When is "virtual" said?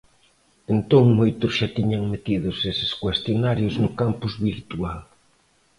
4.49-4.99